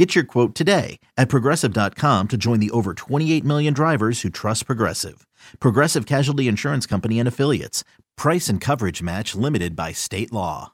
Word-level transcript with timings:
Get 0.00 0.14
your 0.14 0.24
quote 0.24 0.54
today 0.54 0.98
at 1.18 1.28
progressive.com 1.28 2.28
to 2.28 2.38
join 2.38 2.58
the 2.58 2.70
over 2.70 2.94
28 2.94 3.44
million 3.44 3.74
drivers 3.74 4.22
who 4.22 4.30
trust 4.30 4.64
Progressive. 4.64 5.26
Progressive 5.60 6.06
Casualty 6.06 6.48
Insurance 6.48 6.86
Company 6.86 7.18
and 7.18 7.28
Affiliates. 7.28 7.84
Price 8.16 8.48
and 8.48 8.62
coverage 8.62 9.02
match 9.02 9.34
limited 9.34 9.76
by 9.76 9.92
state 9.92 10.32
law. 10.32 10.72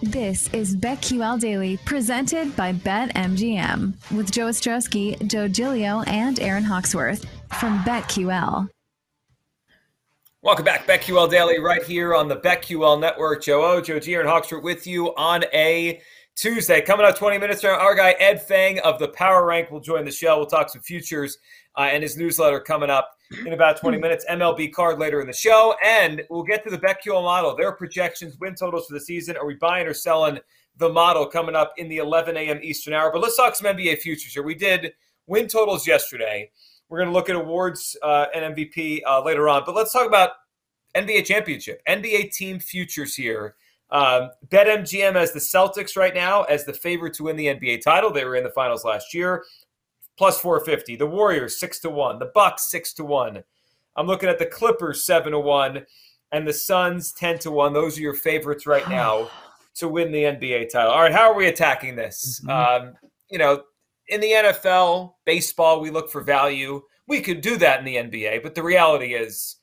This 0.00 0.48
is 0.54 0.74
BetQL 0.74 1.38
Daily, 1.38 1.76
presented 1.84 2.56
by 2.56 2.72
BetMGM, 2.72 4.12
with 4.12 4.30
Joe 4.30 4.46
Ostrowski, 4.46 5.22
Joe 5.26 5.46
Giglio, 5.46 6.00
and 6.06 6.40
Aaron 6.40 6.64
Hawksworth 6.64 7.26
from 7.58 7.80
BetQL. 7.80 8.70
Welcome 10.40 10.64
back, 10.64 10.86
BetQL 10.86 11.30
Daily, 11.30 11.58
right 11.58 11.82
here 11.82 12.14
on 12.14 12.28
the 12.28 12.36
BetQL 12.36 12.98
Network. 12.98 13.42
Joe 13.42 13.62
O, 13.62 13.82
Joe 13.82 14.00
G, 14.00 14.14
Aaron 14.14 14.26
Hawksworth 14.26 14.64
with 14.64 14.86
you 14.86 15.14
on 15.16 15.44
a 15.52 16.00
Tuesday. 16.40 16.80
Coming 16.80 17.04
up 17.04 17.18
20 17.18 17.36
minutes 17.36 17.60
from 17.60 17.78
our 17.78 17.94
guy 17.94 18.12
Ed 18.12 18.42
Feng 18.42 18.78
of 18.78 18.98
the 18.98 19.08
Power 19.08 19.44
Rank 19.44 19.70
will 19.70 19.78
join 19.78 20.06
the 20.06 20.10
show. 20.10 20.38
We'll 20.38 20.46
talk 20.46 20.70
some 20.70 20.80
futures 20.80 21.36
uh, 21.76 21.82
and 21.82 22.02
his 22.02 22.16
newsletter 22.16 22.60
coming 22.60 22.88
up 22.88 23.10
in 23.44 23.52
about 23.52 23.78
20 23.78 23.98
minutes. 24.00 24.24
MLB 24.30 24.72
card 24.72 24.98
later 24.98 25.20
in 25.20 25.26
the 25.26 25.34
show. 25.34 25.74
And 25.84 26.22
we'll 26.30 26.42
get 26.42 26.64
to 26.64 26.70
the 26.70 26.78
BetQL 26.78 27.22
model, 27.22 27.54
their 27.54 27.72
projections, 27.72 28.38
win 28.40 28.54
totals 28.54 28.86
for 28.86 28.94
the 28.94 29.00
season. 29.00 29.36
Are 29.36 29.44
we 29.44 29.56
buying 29.56 29.86
or 29.86 29.92
selling 29.92 30.38
the 30.78 30.88
model 30.88 31.26
coming 31.26 31.54
up 31.54 31.74
in 31.76 31.90
the 31.90 31.98
11 31.98 32.38
a.m. 32.38 32.58
Eastern 32.62 32.94
hour? 32.94 33.12
But 33.12 33.20
let's 33.20 33.36
talk 33.36 33.54
some 33.54 33.76
NBA 33.76 33.98
futures 33.98 34.32
here. 34.32 34.42
We 34.42 34.54
did 34.54 34.94
win 35.26 35.46
totals 35.46 35.86
yesterday. 35.86 36.50
We're 36.88 37.00
going 37.00 37.10
to 37.10 37.14
look 37.14 37.28
at 37.28 37.36
awards 37.36 37.98
uh, 38.02 38.26
and 38.34 38.56
MVP 38.56 39.02
uh, 39.06 39.22
later 39.22 39.46
on. 39.50 39.64
But 39.66 39.74
let's 39.74 39.92
talk 39.92 40.06
about 40.06 40.30
NBA 40.96 41.26
championship, 41.26 41.82
NBA 41.86 42.32
team 42.32 42.58
futures 42.58 43.14
here. 43.14 43.56
Um, 43.92 44.30
BetMGM 44.48 45.16
as 45.16 45.32
the 45.32 45.40
Celtics 45.40 45.96
right 45.96 46.14
now 46.14 46.44
as 46.44 46.64
the 46.64 46.72
favorite 46.72 47.14
to 47.14 47.24
win 47.24 47.36
the 47.36 47.46
NBA 47.46 47.82
title. 47.82 48.12
They 48.12 48.24
were 48.24 48.36
in 48.36 48.44
the 48.44 48.50
finals 48.50 48.84
last 48.84 49.12
year, 49.12 49.44
plus 50.16 50.38
450. 50.40 50.96
The 50.96 51.06
Warriors 51.06 51.58
six 51.58 51.80
to 51.80 51.90
one. 51.90 52.18
The 52.18 52.30
Bucks 52.34 52.70
six 52.70 52.92
to 52.94 53.04
one. 53.04 53.42
I'm 53.96 54.06
looking 54.06 54.28
at 54.28 54.38
the 54.38 54.46
Clippers 54.46 55.04
seven 55.04 55.32
to 55.32 55.40
one, 55.40 55.84
and 56.32 56.46
the 56.46 56.52
Suns 56.52 57.12
ten 57.12 57.38
to 57.40 57.50
one. 57.50 57.72
Those 57.72 57.98
are 57.98 58.02
your 58.02 58.14
favorites 58.14 58.66
right 58.66 58.88
now 58.88 59.28
to 59.76 59.88
win 59.88 60.12
the 60.12 60.24
NBA 60.24 60.70
title. 60.70 60.92
All 60.92 61.02
right, 61.02 61.12
how 61.12 61.30
are 61.30 61.36
we 61.36 61.46
attacking 61.46 61.96
this? 61.96 62.40
Mm-hmm. 62.44 62.86
Um, 62.86 62.94
you 63.28 63.38
know, 63.38 63.64
in 64.08 64.20
the 64.20 64.30
NFL, 64.30 65.14
baseball, 65.24 65.80
we 65.80 65.90
look 65.90 66.10
for 66.10 66.20
value. 66.20 66.82
We 67.06 67.20
could 67.20 67.40
do 67.40 67.56
that 67.56 67.80
in 67.80 67.84
the 67.84 67.96
NBA, 67.96 68.42
but 68.42 68.54
the 68.54 68.62
reality 68.62 69.14
is 69.14 69.56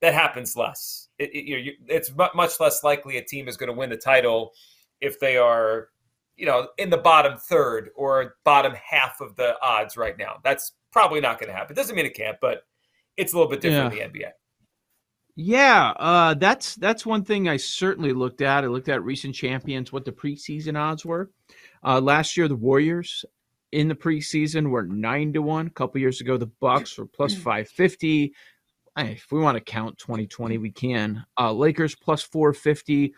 that 0.00 0.14
happens 0.14 0.56
less 0.56 1.01
it, 1.22 1.30
it, 1.34 1.44
you 1.44 1.56
know, 1.56 1.72
it's 1.88 2.12
much 2.34 2.60
less 2.60 2.82
likely 2.82 3.16
a 3.16 3.24
team 3.24 3.48
is 3.48 3.56
going 3.56 3.68
to 3.68 3.78
win 3.78 3.90
the 3.90 3.96
title 3.96 4.52
if 5.00 5.18
they 5.20 5.36
are, 5.36 5.88
you 6.36 6.46
know, 6.46 6.68
in 6.78 6.90
the 6.90 6.98
bottom 6.98 7.38
third 7.38 7.90
or 7.96 8.36
bottom 8.44 8.74
half 8.74 9.20
of 9.20 9.36
the 9.36 9.54
odds 9.62 9.96
right 9.96 10.18
now. 10.18 10.36
That's 10.42 10.72
probably 10.90 11.20
not 11.20 11.38
going 11.38 11.50
to 11.50 11.56
happen. 11.56 11.76
Doesn't 11.76 11.96
mean 11.96 12.06
it 12.06 12.14
can't, 12.14 12.38
but 12.40 12.62
it's 13.16 13.32
a 13.32 13.36
little 13.36 13.50
bit 13.50 13.60
different 13.60 13.94
yeah. 13.94 14.04
in 14.04 14.12
the 14.12 14.18
NBA. 14.18 14.30
Yeah, 15.34 15.92
uh, 15.96 16.34
that's 16.34 16.74
that's 16.76 17.06
one 17.06 17.24
thing 17.24 17.48
I 17.48 17.56
certainly 17.56 18.12
looked 18.12 18.42
at. 18.42 18.64
I 18.64 18.66
looked 18.66 18.90
at 18.90 19.02
recent 19.02 19.34
champions, 19.34 19.90
what 19.90 20.04
the 20.04 20.12
preseason 20.12 20.78
odds 20.78 21.06
were. 21.06 21.30
Uh, 21.82 22.00
last 22.00 22.36
year, 22.36 22.48
the 22.48 22.56
Warriors 22.56 23.24
in 23.72 23.88
the 23.88 23.94
preseason 23.94 24.68
were 24.68 24.82
nine 24.82 25.32
to 25.32 25.40
one. 25.40 25.68
A 25.68 25.70
couple 25.70 26.02
years 26.02 26.20
ago, 26.20 26.36
the 26.36 26.50
Bucks 26.60 26.98
were 26.98 27.06
plus 27.06 27.34
five 27.34 27.68
fifty 27.68 28.34
if 28.98 29.26
we 29.30 29.40
want 29.40 29.56
to 29.56 29.60
count 29.60 29.98
2020, 29.98 30.58
we 30.58 30.70
can. 30.70 31.24
Uh, 31.38 31.52
Lakers 31.52 31.94
plus 31.94 32.22
450. 32.22 33.14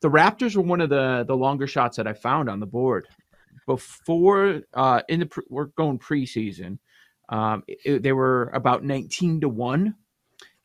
The 0.00 0.10
Raptors 0.10 0.56
were 0.56 0.62
one 0.62 0.80
of 0.80 0.90
the 0.90 1.24
the 1.26 1.36
longer 1.36 1.66
shots 1.66 1.96
that 1.96 2.06
I 2.06 2.12
found 2.12 2.48
on 2.48 2.60
the 2.60 2.66
board 2.66 3.06
before 3.66 4.60
uh, 4.74 5.02
in 5.08 5.20
the 5.20 5.26
pre- 5.26 5.44
we're 5.48 5.66
going 5.66 5.98
preseason. 5.98 6.78
Um, 7.30 7.62
it, 7.68 8.02
they 8.02 8.12
were 8.12 8.50
about 8.52 8.84
19 8.84 9.40
to 9.40 9.48
one, 9.48 9.94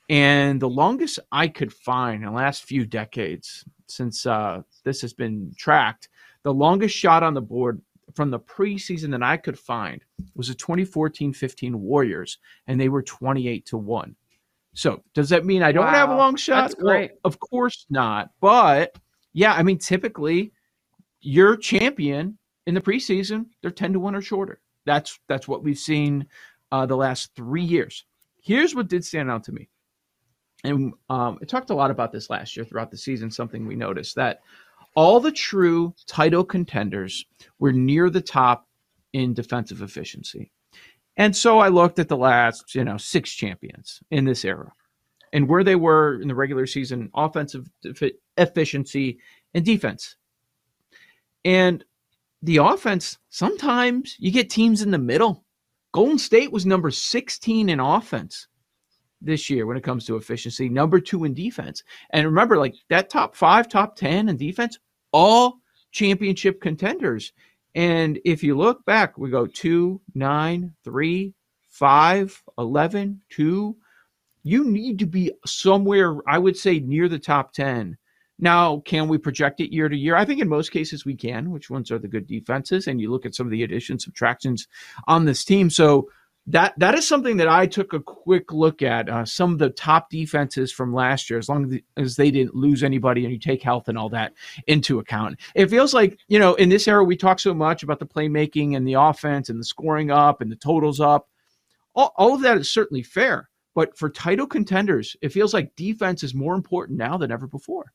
and 0.09 0.61
the 0.61 0.69
longest 0.69 1.19
I 1.31 1.47
could 1.47 1.71
find 1.71 2.23
in 2.23 2.29
the 2.29 2.35
last 2.35 2.63
few 2.63 2.85
decades 2.85 3.63
since 3.87 4.25
uh, 4.25 4.61
this 4.83 5.01
has 5.01 5.13
been 5.13 5.53
tracked, 5.57 6.09
the 6.43 6.53
longest 6.53 6.95
shot 6.95 7.23
on 7.23 7.33
the 7.33 7.41
board 7.41 7.81
from 8.15 8.31
the 8.31 8.39
preseason 8.39 9.11
that 9.11 9.23
I 9.23 9.37
could 9.37 9.57
find 9.57 10.03
was 10.35 10.47
the 10.47 10.55
2014-15 10.55 11.75
Warriors, 11.75 12.37
and 12.67 12.79
they 12.79 12.89
were 12.89 13.03
28 13.03 13.65
to 13.67 13.77
one. 13.77 14.15
So 14.73 15.01
does 15.13 15.29
that 15.29 15.45
mean 15.45 15.63
I 15.63 15.71
don't 15.71 15.85
wow. 15.85 15.91
have 15.91 16.09
a 16.09 16.15
long 16.15 16.35
shot? 16.35 16.61
That's 16.61 16.75
great. 16.75 17.11
Well, 17.11 17.19
of 17.25 17.39
course 17.39 17.85
not. 17.89 18.31
But 18.39 18.95
yeah, 19.33 19.53
I 19.53 19.63
mean, 19.63 19.77
typically 19.77 20.51
your 21.21 21.57
champion 21.57 22.37
in 22.65 22.73
the 22.73 22.81
preseason, 22.81 23.47
they're 23.61 23.71
10 23.71 23.93
to 23.93 23.99
1 23.99 24.15
or 24.15 24.21
shorter. 24.21 24.61
That's 24.85 25.19
that's 25.27 25.47
what 25.47 25.63
we've 25.63 25.77
seen 25.77 26.27
uh, 26.71 26.85
the 26.85 26.95
last 26.95 27.35
three 27.35 27.63
years. 27.63 28.05
Here's 28.41 28.73
what 28.73 28.87
did 28.87 29.03
stand 29.03 29.29
out 29.29 29.43
to 29.45 29.51
me. 29.51 29.69
And 30.63 30.93
um, 31.09 31.39
I 31.41 31.45
talked 31.45 31.69
a 31.69 31.75
lot 31.75 31.91
about 31.91 32.11
this 32.11 32.29
last 32.29 32.55
year 32.55 32.65
throughout 32.65 32.91
the 32.91 32.97
season, 32.97 33.31
something 33.31 33.65
we 33.65 33.75
noticed 33.75 34.15
that 34.15 34.39
all 34.95 35.19
the 35.19 35.31
true 35.31 35.93
title 36.07 36.43
contenders 36.43 37.25
were 37.59 37.71
near 37.71 38.09
the 38.09 38.21
top 38.21 38.67
in 39.13 39.33
defensive 39.33 39.81
efficiency. 39.81 40.51
And 41.19 41.35
so 41.35 41.59
I 41.59 41.67
looked 41.67 41.99
at 41.99 42.07
the 42.07 42.17
last, 42.17 42.73
you 42.73 42.85
know, 42.85 42.97
six 42.97 43.31
champions 43.31 43.99
in 44.09 44.23
this 44.23 44.45
era 44.45 44.71
and 45.33 45.47
where 45.47 45.65
they 45.65 45.75
were 45.75 46.21
in 46.21 46.29
the 46.29 46.33
regular 46.33 46.65
season 46.65 47.11
offensive 47.13 47.69
efficiency 48.37 49.19
and 49.53 49.65
defense. 49.65 50.15
And 51.43 51.83
the 52.41 52.57
offense, 52.57 53.17
sometimes 53.29 54.15
you 54.17 54.31
get 54.31 54.49
teams 54.49 54.81
in 54.81 54.91
the 54.91 54.97
middle. 54.97 55.43
Golden 55.91 56.17
State 56.17 56.53
was 56.53 56.65
number 56.65 56.89
16 56.89 57.67
in 57.67 57.79
offense 57.81 58.47
this 59.21 59.49
year 59.49 59.65
when 59.65 59.75
it 59.75 59.83
comes 59.83 60.05
to 60.05 60.15
efficiency, 60.15 60.69
number 60.69 61.01
two 61.01 61.25
in 61.25 61.33
defense. 61.33 61.83
And 62.11 62.25
remember, 62.25 62.57
like 62.57 62.75
that 62.89 63.09
top 63.09 63.35
five, 63.35 63.67
top 63.67 63.97
10 63.97 64.29
in 64.29 64.37
defense, 64.37 64.79
all 65.11 65.59
championship 65.91 66.61
contenders. 66.61 67.33
And 67.75 68.19
if 68.25 68.43
you 68.43 68.57
look 68.57 68.85
back, 68.85 69.17
we 69.17 69.29
go 69.29 69.45
2, 69.45 70.01
9, 70.15 70.73
3, 70.83 71.33
5, 71.69 72.43
11, 72.57 73.21
2. 73.29 73.75
You 74.43 74.63
need 74.65 74.99
to 74.99 75.05
be 75.05 75.31
somewhere, 75.45 76.17
I 76.27 76.37
would 76.37 76.57
say, 76.57 76.79
near 76.79 77.07
the 77.07 77.19
top 77.19 77.53
10. 77.53 77.97
Now, 78.39 78.79
can 78.85 79.09
we 79.09 79.17
project 79.17 79.59
it 79.59 79.73
year 79.73 79.89
to 79.89 79.97
year? 79.97 80.15
I 80.15 80.23
think 80.23 80.41
in 80.41 80.47
most 80.47 80.71
cases 80.71 81.05
we 81.05 81.15
can. 81.15 81.51
Which 81.51 81.69
ones 81.69 81.91
are 81.91 81.99
the 81.99 82.07
good 82.07 82.25
defenses? 82.25 82.87
And 82.87 83.01
you 83.01 83.11
look 83.11 83.25
at 83.25 83.35
some 83.35 83.45
of 83.45 83.51
the 83.51 83.63
additions, 83.63 84.05
subtractions 84.05 84.67
on 85.07 85.25
this 85.25 85.43
team. 85.43 85.69
So 85.69 86.09
that 86.49 86.73
that 86.77 86.95
is 86.95 87.07
something 87.07 87.37
that 87.37 87.47
I 87.47 87.67
took 87.67 87.93
a 87.93 87.99
quick 87.99 88.51
look 88.51 88.81
at. 88.81 89.07
Uh, 89.07 89.23
some 89.23 89.53
of 89.53 89.59
the 89.59 89.69
top 89.69 90.09
defenses 90.09 90.71
from 90.71 90.93
last 90.93 91.29
year, 91.29 91.37
as 91.37 91.47
long 91.47 91.79
as 91.95 92.15
they 92.15 92.31
didn't 92.31 92.55
lose 92.55 92.83
anybody, 92.83 93.23
and 93.23 93.31
you 93.31 93.39
take 93.39 93.61
health 93.61 93.87
and 93.87 93.97
all 93.97 94.09
that 94.09 94.33
into 94.65 94.97
account. 94.97 95.39
It 95.53 95.69
feels 95.69 95.93
like 95.93 96.17
you 96.27 96.39
know 96.39 96.55
in 96.55 96.69
this 96.69 96.87
era 96.87 97.03
we 97.03 97.15
talk 97.15 97.39
so 97.39 97.53
much 97.53 97.83
about 97.83 97.99
the 97.99 98.07
playmaking 98.07 98.75
and 98.75 98.87
the 98.87 98.93
offense 98.93 99.49
and 99.49 99.59
the 99.59 99.63
scoring 99.63 100.09
up 100.09 100.41
and 100.41 100.51
the 100.51 100.55
totals 100.55 100.99
up. 100.99 101.29
All, 101.95 102.13
all 102.17 102.33
of 102.33 102.41
that 102.41 102.57
is 102.57 102.71
certainly 102.71 103.03
fair, 103.03 103.49
but 103.75 103.95
for 103.95 104.09
title 104.09 104.47
contenders, 104.47 105.15
it 105.21 105.29
feels 105.29 105.53
like 105.53 105.75
defense 105.75 106.23
is 106.23 106.33
more 106.33 106.55
important 106.55 106.97
now 106.97 107.17
than 107.17 107.31
ever 107.31 107.45
before. 107.45 107.93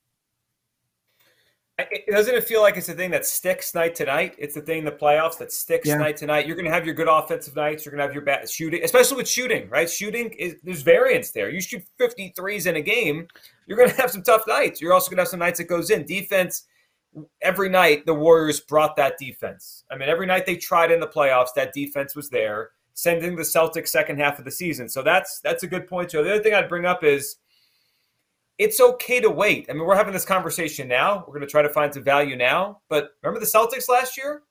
It, 1.77 2.05
doesn't 2.09 2.35
it 2.35 2.45
feel 2.45 2.63
like 2.63 2.77
it's 2.77 2.87
the 2.87 2.95
thing 2.95 3.11
that 3.11 3.27
sticks 3.27 3.75
night 3.75 3.97
to 3.97 4.05
night? 4.05 4.37
It's 4.39 4.55
the 4.55 4.61
thing 4.61 4.79
in 4.79 4.85
the 4.85 4.93
playoffs 4.93 5.39
that 5.39 5.51
sticks 5.51 5.89
yeah. 5.89 5.97
night 5.97 6.17
to 6.19 6.27
night. 6.27 6.47
You're 6.47 6.55
going 6.55 6.67
to 6.67 6.73
have 6.73 6.85
your 6.85 6.95
good 6.95 7.09
offensive 7.09 7.57
nights. 7.57 7.85
You're 7.85 7.91
going 7.91 7.99
to 7.99 8.05
have 8.05 8.15
your 8.15 8.23
bad 8.23 8.49
shooting, 8.49 8.85
especially 8.85 9.17
with 9.17 9.29
shooting, 9.29 9.69
right? 9.69 9.91
Shooting 9.91 10.31
is 10.39 10.55
there's 10.63 10.83
variance 10.83 11.33
there. 11.33 11.51
You 11.51 11.61
shoot 11.61 11.83
53s 12.01 12.67
in 12.67 12.77
a 12.77 12.81
game, 12.81 13.27
you're 13.67 13.77
going 13.77 13.91
to 13.91 13.97
have 13.97 14.11
some 14.11 14.23
tough 14.23 14.45
nights. 14.47 14.81
You're 14.81 14.93
also 14.93 15.11
going 15.11 15.17
to 15.17 15.23
have 15.23 15.29
some 15.29 15.41
nights 15.41 15.59
that 15.59 15.65
goes 15.65 15.91
in. 15.91 16.07
Defense, 16.07 16.65
every 17.43 17.69
night 17.69 18.07
the 18.07 18.15
Warriors 18.15 18.61
brought 18.61 18.95
that 18.97 19.19
defense. 19.19 19.83
I 19.91 19.97
mean, 19.97 20.09
every 20.09 20.27
night 20.27 20.47
they 20.47 20.57
tried 20.57 20.93
in 20.93 21.01
the 21.01 21.09
playoffs, 21.09 21.55
that 21.57 21.73
defense 21.73 22.15
was 22.15 22.31
there, 22.31 22.71
sending 22.93 23.35
the 23.35 23.43
Celtics 23.43 23.89
second 23.89 24.21
half 24.21 24.39
of 24.39 24.45
the 24.45 24.51
season. 24.53 24.89
So 24.89 25.03
that's 25.03 25.41
that's 25.41 25.65
a 25.65 25.67
good 25.67 25.89
point, 25.89 26.11
Joe. 26.11 26.23
The 26.23 26.35
other 26.35 26.43
thing 26.43 26.55
I'd 26.55 26.69
bring 26.69 26.87
up 26.87 27.03
is 27.03 27.39
it's 28.59 28.81
okay 28.81 29.21
to 29.21 29.31
wait. 29.31 29.67
I 29.69 29.73
mean, 29.73 29.85
we're 29.85 29.97
having 29.97 30.13
this 30.13 30.25
conversation 30.25 30.89
now. 30.89 31.25
We're 31.27 31.35
going 31.35 31.41
to 31.41 31.51
try 31.51 31.63
to 31.63 31.69
find 31.69 31.93
some 31.93 32.05
value 32.05 32.37
now. 32.37 32.81
But 32.89 33.11
remember 33.23 33.41
the 33.41 33.51
Celtics 33.51 33.89
last 33.89 34.17
year? 34.17 34.43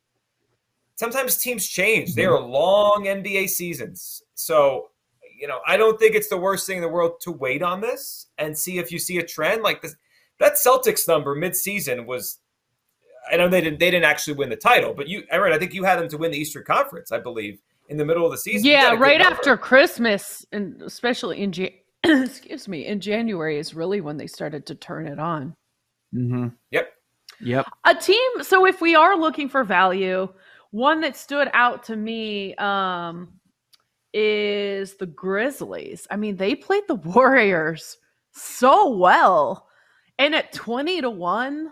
Sometimes 0.95 1.37
teams 1.37 1.67
change. 1.67 2.09
Mm-hmm. 2.09 2.19
They 2.19 2.25
are 2.25 2.39
long 2.39 3.05
NBA 3.05 3.49
seasons. 3.49 4.23
So 4.35 4.89
you 5.43 5.49
know, 5.49 5.59
I 5.67 5.75
don't 5.75 5.99
think 5.99 6.15
it's 6.15 6.29
the 6.29 6.37
worst 6.37 6.65
thing 6.65 6.77
in 6.77 6.81
the 6.81 6.87
world 6.87 7.19
to 7.23 7.31
wait 7.33 7.61
on 7.61 7.81
this 7.81 8.27
and 8.37 8.57
see 8.57 8.77
if 8.77 8.93
you 8.93 8.97
see 8.97 9.17
a 9.17 9.25
trend 9.25 9.61
like 9.61 9.81
this. 9.81 9.93
That 10.39 10.53
Celtics 10.53 11.05
number 11.05 11.35
mid-season 11.35 12.05
was. 12.05 12.39
I 13.29 13.35
know 13.35 13.49
they 13.49 13.59
didn't. 13.59 13.79
They 13.79 13.91
didn't 13.91 14.05
actually 14.05 14.35
win 14.35 14.49
the 14.49 14.55
title, 14.55 14.93
but 14.93 15.09
you, 15.09 15.23
Aaron, 15.29 15.51
I 15.51 15.57
think 15.57 15.73
you 15.73 15.83
had 15.83 15.99
them 15.99 16.07
to 16.09 16.17
win 16.17 16.31
the 16.31 16.37
Eastern 16.37 16.63
Conference. 16.63 17.11
I 17.11 17.19
believe 17.19 17.59
in 17.89 17.97
the 17.97 18.05
middle 18.05 18.25
of 18.25 18.31
the 18.31 18.37
season. 18.37 18.65
Yeah, 18.67 18.93
right 18.93 19.19
after 19.19 19.57
Christmas, 19.57 20.45
and 20.53 20.81
especially 20.81 21.41
in 21.41 21.51
Jan- 21.51 21.71
excuse 22.23 22.67
me, 22.67 22.85
in 22.85 22.99
January 22.99 23.57
is 23.57 23.73
really 23.73 24.01
when 24.01 24.17
they 24.17 24.27
started 24.27 24.65
to 24.65 24.75
turn 24.75 25.07
it 25.07 25.19
on. 25.19 25.55
Mm-hmm. 26.13 26.49
Yep. 26.71 26.93
Yep. 27.39 27.65
A 27.85 27.95
team. 27.95 28.43
So 28.43 28.65
if 28.65 28.81
we 28.81 28.95
are 28.95 29.17
looking 29.17 29.47
for 29.47 29.63
value, 29.63 30.27
one 30.71 31.01
that 31.01 31.15
stood 31.15 31.49
out 31.53 31.83
to 31.83 31.95
me 31.95 32.55
um, 32.55 33.39
is 34.13 34.95
the 34.95 35.05
Grizzlies. 35.05 36.05
I 36.11 36.17
mean, 36.17 36.35
they 36.35 36.55
played 36.55 36.83
the 36.87 36.95
Warriors 37.15 37.97
so 38.31 38.89
well, 38.89 39.67
and 40.19 40.35
at 40.35 40.51
twenty 40.51 40.99
to 41.01 41.09
one, 41.09 41.71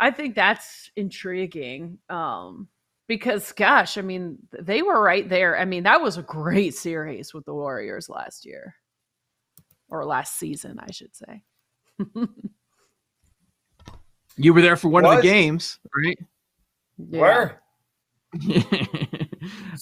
I 0.00 0.10
think 0.10 0.34
that's 0.34 0.90
intriguing. 0.96 1.98
Um, 2.08 2.68
because 3.06 3.52
gosh, 3.52 3.98
I 3.98 4.02
mean, 4.02 4.38
they 4.58 4.82
were 4.82 5.00
right 5.00 5.28
there. 5.28 5.58
I 5.58 5.64
mean, 5.64 5.84
that 5.84 6.02
was 6.02 6.16
a 6.16 6.22
great 6.22 6.74
series 6.74 7.32
with 7.32 7.44
the 7.44 7.54
Warriors 7.54 8.08
last 8.08 8.44
year 8.46 8.74
or 9.92 10.04
last 10.06 10.38
season, 10.38 10.78
I 10.80 10.90
should 10.90 11.14
say. 11.14 11.42
you 14.36 14.54
were 14.54 14.62
there 14.62 14.76
for 14.76 14.88
one 14.88 15.04
Was. 15.04 15.16
of 15.18 15.22
the 15.22 15.28
games, 15.28 15.78
right? 15.94 16.18
Yeah. 16.96 17.20
Where? 17.20 17.62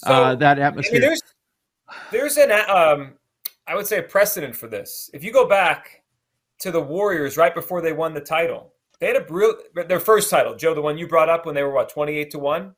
uh, 0.04 0.34
that 0.34 0.58
I 0.58 0.62
atmosphere. 0.62 0.92
mean, 1.00 1.02
there's 1.02 1.22
there's 2.10 2.36
an 2.36 2.50
um, 2.68 3.12
I 3.66 3.76
would 3.76 3.86
say 3.86 3.98
a 3.98 4.02
precedent 4.02 4.56
for 4.56 4.66
this. 4.66 5.08
If 5.14 5.22
you 5.22 5.32
go 5.32 5.46
back 5.48 6.02
to 6.60 6.72
the 6.72 6.80
Warriors 6.80 7.36
right 7.36 7.54
before 7.54 7.80
they 7.80 7.92
won 7.92 8.12
the 8.12 8.20
title, 8.20 8.74
they 8.98 9.06
had 9.06 9.16
a 9.16 9.24
real 9.28 9.54
their 9.74 10.00
first 10.00 10.28
title, 10.30 10.56
Joe, 10.56 10.74
the 10.74 10.82
one 10.82 10.98
you 10.98 11.06
brought 11.06 11.28
up 11.28 11.46
when 11.46 11.54
they 11.54 11.62
were 11.62 11.72
what 11.72 11.88
twenty 11.88 12.16
eight 12.16 12.30
to 12.32 12.38
one. 12.40 12.74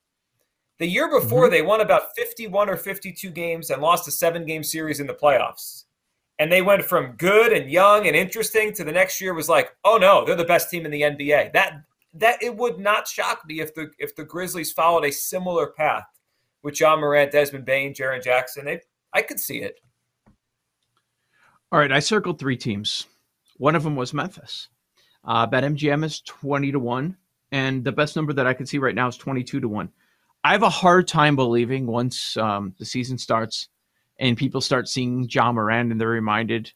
The 0.79 0.87
year 0.87 1.09
before, 1.09 1.47
Mhm. 1.49 1.51
they 1.53 1.63
won 1.63 1.81
about 1.81 2.15
fifty 2.15 2.47
one 2.47 2.69
or 2.69 2.77
fifty 2.77 3.13
two 3.13 3.31
games 3.31 3.71
and 3.71 3.81
lost 3.81 4.07
a 4.09 4.11
seven 4.11 4.45
game 4.45 4.63
series 4.65 5.01
in 5.01 5.07
the 5.07 5.15
playoffs. 5.15 5.85
And 6.43 6.51
they 6.51 6.61
went 6.61 6.85
from 6.85 7.13
good 7.19 7.53
and 7.53 7.71
young 7.71 8.09
and 8.09 8.17
interesting 8.17 8.73
to 8.73 8.83
the 8.83 8.91
next 8.91 9.21
year 9.21 9.33
was 9.33 9.49
like, 9.49 9.77
oh 9.85 9.97
no, 9.97 10.25
they're 10.25 10.35
the 10.35 10.43
best 10.43 10.71
team 10.71 10.85
in 10.85 10.91
the 10.91 11.03
NBA. 11.03 11.53
That 11.53 11.85
that 12.15 12.43
it 12.43 12.57
would 12.57 12.81
not 12.81 13.07
shock 13.07 13.43
me 13.47 13.61
if 13.61 13.73
the 13.77 13.93
if 14.01 14.17
the 14.17 14.25
Grizzlies 14.25 14.73
followed 14.73 15.05
a 15.05 15.13
similar 15.13 15.69
path 15.69 16.03
with 16.65 16.81
Ja 16.81 16.97
Morant, 16.97 17.31
Desmond 17.31 17.65
Bane, 17.65 17.95
Jaren 17.95 18.21
Jackson. 18.21 18.65
They, 18.65 18.81
I 19.13 19.23
could 19.23 19.39
see 19.39 19.59
it. 19.59 19.79
All 21.71 21.79
right, 21.79 21.93
I 21.93 22.01
circled 22.01 22.41
three 22.41 22.57
teams. 22.57 23.07
One 23.59 23.77
of 23.77 23.85
them 23.85 23.95
was 23.95 24.13
Memphis. 24.13 24.67
Uh, 25.25 25.47
BetMGM 25.47 26.05
is 26.05 26.23
20 26.23 26.73
to 26.73 26.81
1, 26.81 27.17
and 27.53 27.85
the 27.85 27.93
best 27.93 28.17
number 28.17 28.33
that 28.33 28.49
I 28.49 28.53
can 28.53 28.67
see 28.67 28.79
right 28.79 28.97
now 28.97 29.07
is 29.07 29.17
22 29.17 29.61
to 29.61 29.69
1. 29.69 29.89
I 30.43 30.51
have 30.51 30.65
a 30.65 30.69
hard 30.69 31.07
time 31.07 31.37
believing 31.37 31.87
once 31.87 32.37
um, 32.37 32.75
the 32.81 32.85
season 32.85 33.17
starts 33.17 33.69
and 34.23 34.39
people 34.39 34.63
start 34.63 34.89
seeing 34.89 35.29
Ja 35.29 35.53
Morant 35.53 35.93
and 35.93 36.01
they're 36.01 36.09
reminded 36.09 36.73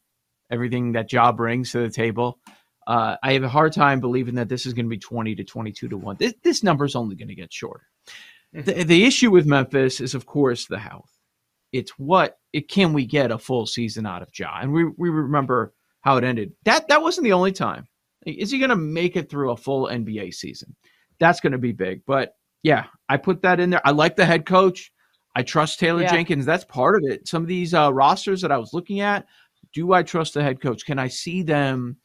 everything 0.51 0.93
that 0.93 1.11
Ja 1.11 1.33
brings 1.33 1.73
to 1.73 1.79
the 1.79 1.91
table. 1.91 2.39
Uh, 2.87 3.17
I 3.23 3.33
have 3.33 3.43
a 3.43 3.49
hard 3.49 3.73
time 3.73 4.01
believing 4.01 4.35
that 4.35 4.51
this 4.51 4.67
is 4.67 4.75
going 4.75 4.85
to 4.85 4.91
be 4.91 4.99
20 4.99 5.35
to 5.37 5.45
22 5.45 5.89
to 5.89 5.97
1. 5.97 6.17
This, 6.19 6.35
this 6.43 6.63
number 6.63 6.85
is 6.85 6.95
only 6.95 7.17
going 7.17 7.29
to 7.29 7.35
get 7.35 7.53
shorter. 7.53 7.87
The, 8.53 8.85
the 8.85 9.05
issue 9.05 9.31
with 9.31 9.47
Memphis 9.47 10.01
is, 10.01 10.15
of 10.15 10.27
course, 10.27 10.67
the 10.67 10.79
health 10.79 11.17
it's 11.73 11.93
what 11.99 12.39
it 12.53 12.69
can 12.69 12.93
we 12.93 13.07
get 13.07 13.31
a 13.31 13.39
full 13.39 13.67
season 13.67 14.07
out 14.07 14.23
of 14.23 14.31
Ja, 14.37 14.59
and 14.61 14.73
we 14.73 14.85
we 14.85 15.11
remember 15.11 15.75
how 16.01 16.17
it 16.17 16.25
ended. 16.25 16.53
That 16.65 16.89
that 16.89 17.03
wasn't 17.03 17.25
the 17.25 17.33
only 17.33 17.53
time. 17.53 17.87
Is 18.25 18.51
he 18.51 18.59
going 18.59 18.71
to 18.71 18.77
make 18.77 19.17
it 19.17 19.31
through 19.31 19.53
a 19.53 19.57
full 19.57 19.87
NBA 19.87 20.35
season? 20.35 20.75
That's 21.21 21.41
going 21.41 21.53
to 21.53 21.59
be 21.59 21.73
big. 21.73 22.03
But 22.07 22.35
yeah, 22.63 22.87
I 23.09 23.19
put 23.19 23.43
that 23.43 23.61
in 23.61 23.71
there. 23.71 23.83
I 23.85 23.93
like 23.93 24.17
the 24.17 24.27
head 24.27 24.47
coach. 24.47 24.91
I 25.37 25.43
trust 25.43 25.79
Taylor 25.79 26.01
Yeah. 26.01 26.13
Jenkins. 26.13 26.47
That's 26.47 26.65
part 26.65 26.97
of 26.97 27.03
it. 27.05 27.29
Some 27.29 27.43
of 27.43 27.49
these 27.49 27.75
uh, 27.75 27.93
rosters 27.93 28.41
that 28.41 28.51
I 28.51 28.57
was 28.57 28.73
looking 28.73 29.01
at, 29.01 29.27
do 29.75 29.93
I 29.93 30.03
trust 30.03 30.33
the 30.33 30.43
head 30.43 30.63
coach? 30.63 30.87
Can 30.87 30.99
I 30.99 31.09
see 31.09 31.43
them, 31.43 31.99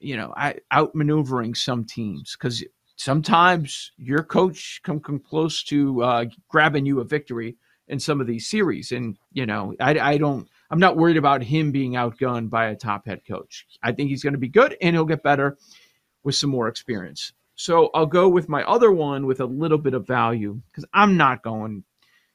you 0.00 0.16
know, 0.16 0.32
I, 0.34 0.56
outmaneuvering 0.72 1.54
some 1.54 1.84
teams? 1.84 2.32
Because 2.32 2.64
sometimes 2.96 3.92
your 3.98 4.22
coach 4.22 4.80
come 4.82 4.98
come 4.98 5.18
close 5.18 5.62
to 5.64 6.02
uh, 6.02 6.24
grabbing 6.48 6.86
you 6.86 7.00
a 7.00 7.04
victory 7.04 7.56
in 7.88 8.00
some 8.00 8.18
of 8.18 8.26
these 8.26 8.48
series. 8.48 8.92
And, 8.92 9.18
you 9.34 9.44
know, 9.44 9.74
I, 9.78 9.98
I 9.98 10.16
don't, 10.16 10.48
I'm 10.70 10.78
not 10.78 10.96
worried 10.96 11.18
about 11.18 11.42
him 11.42 11.70
being 11.70 11.92
outgunned 11.92 12.48
by 12.48 12.68
a 12.68 12.74
top 12.74 13.06
head 13.06 13.26
coach. 13.28 13.66
I 13.82 13.92
think 13.92 14.08
he's 14.08 14.22
going 14.22 14.32
to 14.32 14.38
be 14.38 14.48
good 14.48 14.74
and 14.80 14.96
he'll 14.96 15.04
get 15.04 15.22
better 15.22 15.58
with 16.22 16.34
some 16.34 16.48
more 16.48 16.68
experience. 16.68 17.34
So 17.56 17.90
I'll 17.94 18.06
go 18.06 18.26
with 18.26 18.48
my 18.48 18.64
other 18.64 18.90
one 18.90 19.26
with 19.26 19.40
a 19.40 19.44
little 19.44 19.76
bit 19.76 19.92
of 19.92 20.06
value 20.06 20.62
because 20.70 20.86
I'm 20.94 21.18
not 21.18 21.42
going, 21.42 21.84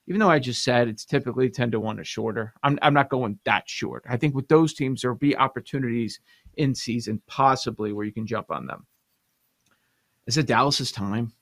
even 0.09 0.19
though 0.19 0.29
I 0.29 0.39
just 0.39 0.63
said 0.63 0.87
it's 0.87 1.05
typically 1.05 1.51
10 1.51 1.69
to 1.71 1.79
1 1.79 1.99
or 1.99 2.03
shorter, 2.03 2.53
I'm, 2.63 2.79
I'm 2.81 2.95
not 2.95 3.09
going 3.09 3.37
that 3.45 3.69
short. 3.69 4.03
I 4.09 4.17
think 4.17 4.33
with 4.33 4.47
those 4.47 4.73
teams, 4.73 5.01
there'll 5.01 5.15
be 5.15 5.37
opportunities 5.37 6.19
in 6.57 6.73
season 6.73 7.21
possibly 7.27 7.93
where 7.93 8.05
you 8.05 8.11
can 8.11 8.25
jump 8.25 8.49
on 8.49 8.65
them. 8.65 8.87
Is 10.25 10.37
it 10.37 10.47
Dallas's 10.47 10.91
time? 10.91 11.33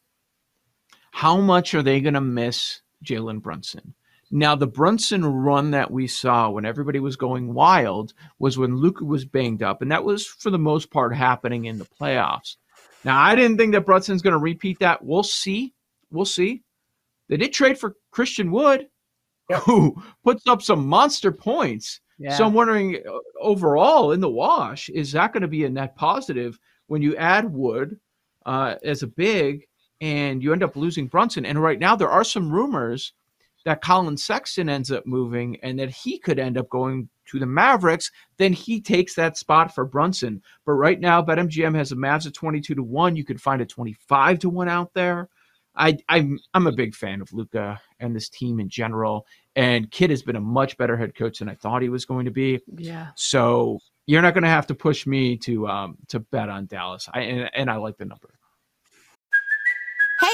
How 1.11 1.37
much 1.37 1.73
are 1.75 1.81
they 1.81 2.01
going 2.01 2.13
to 2.15 2.21
miss 2.21 2.81
Jalen 3.05 3.41
Brunson? 3.41 3.93
Now, 4.31 4.55
the 4.55 4.67
Brunson 4.67 5.25
run 5.25 5.71
that 5.71 5.89
we 5.89 6.07
saw 6.07 6.49
when 6.49 6.65
everybody 6.65 6.99
was 6.99 7.15
going 7.15 7.53
wild 7.53 8.13
was 8.37 8.57
when 8.57 8.75
Luka 8.75 9.05
was 9.05 9.23
banged 9.23 9.63
up, 9.63 9.81
and 9.81 9.89
that 9.91 10.03
was 10.03 10.27
for 10.27 10.49
the 10.49 10.59
most 10.59 10.91
part 10.91 11.15
happening 11.15 11.65
in 11.65 11.77
the 11.77 11.85
playoffs. 11.85 12.57
Now, 13.05 13.17
I 13.17 13.35
didn't 13.35 13.57
think 13.57 13.71
that 13.71 13.85
Brunson's 13.85 14.21
going 14.21 14.33
to 14.33 14.37
repeat 14.37 14.79
that. 14.79 15.05
We'll 15.05 15.23
see. 15.23 15.73
We'll 16.11 16.25
see. 16.25 16.63
They 17.29 17.37
did 17.37 17.53
trade 17.53 17.77
for 17.77 17.95
Christian 18.17 18.49
Wood, 18.49 18.87
Yep. 19.51 19.61
who 19.61 19.95
puts 20.23 20.47
up 20.47 20.63
some 20.63 20.87
monster 20.87 21.31
points. 21.31 22.01
Yeah. 22.17 22.35
So 22.35 22.47
I'm 22.47 22.53
wondering, 22.55 22.95
uh, 23.07 23.19
overall 23.39 24.13
in 24.13 24.19
the 24.19 24.27
wash, 24.27 24.89
is 24.89 25.11
that 25.11 25.33
going 25.33 25.43
to 25.43 25.47
be 25.47 25.65
a 25.65 25.69
net 25.69 25.95
positive 25.95 26.57
when 26.87 27.03
you 27.03 27.15
add 27.15 27.45
Wood 27.53 27.99
uh, 28.47 28.73
as 28.83 29.03
a 29.03 29.07
big 29.07 29.67
and 30.01 30.41
you 30.41 30.51
end 30.51 30.63
up 30.63 30.75
losing 30.75 31.05
Brunson? 31.05 31.45
And 31.45 31.61
right 31.61 31.77
now, 31.79 31.95
there 31.95 32.09
are 32.09 32.23
some 32.23 32.51
rumors 32.51 33.13
that 33.65 33.81
Collin 33.81 34.17
Sexton 34.17 34.67
ends 34.67 34.91
up 34.91 35.05
moving 35.05 35.57
and 35.61 35.77
that 35.77 35.91
he 35.91 36.17
could 36.17 36.39
end 36.39 36.57
up 36.57 36.67
going 36.69 37.07
to 37.27 37.37
the 37.37 37.45
Mavericks. 37.45 38.09
Then 38.37 38.51
he 38.51 38.81
takes 38.81 39.13
that 39.13 39.37
spot 39.37 39.75
for 39.75 39.85
Brunson. 39.85 40.41
But 40.65 40.71
right 40.73 40.99
now, 40.99 41.21
BetMGM 41.21 41.75
has 41.75 41.91
the 41.91 41.95
Mavs 41.95 42.25
at 42.25 42.33
22 42.33 42.73
to 42.73 42.81
1. 42.81 43.15
You 43.15 43.23
could 43.23 43.39
find 43.39 43.61
a 43.61 43.65
25 43.67 44.39
to 44.39 44.49
1 44.49 44.67
out 44.67 44.91
there. 44.95 45.29
I, 45.77 45.97
I'm 46.09 46.39
I'm 46.53 46.67
a 46.67 46.71
big 46.71 46.95
fan 46.95 47.21
of 47.21 47.31
Luka 47.33 47.79
and 47.99 48.15
this 48.15 48.29
team 48.29 48.59
in 48.59 48.69
general. 48.69 49.25
And 49.55 49.89
Kidd 49.91 50.09
has 50.09 50.21
been 50.23 50.35
a 50.35 50.41
much 50.41 50.77
better 50.77 50.97
head 50.97 51.15
coach 51.15 51.39
than 51.39 51.49
I 51.49 51.55
thought 51.55 51.81
he 51.81 51.89
was 51.89 52.05
going 52.05 52.25
to 52.25 52.31
be. 52.31 52.59
yeah. 52.75 53.07
So 53.15 53.79
you're 54.05 54.21
not 54.21 54.33
going 54.33 54.43
to 54.43 54.49
have 54.49 54.67
to 54.67 54.75
push 54.75 55.05
me 55.05 55.37
to 55.37 55.67
um 55.67 55.97
to 56.09 56.19
bet 56.19 56.49
on 56.49 56.65
Dallas. 56.65 57.07
I 57.13 57.21
and, 57.21 57.51
and 57.53 57.69
I 57.69 57.77
like 57.77 57.97
the 57.97 58.05
number. 58.05 58.36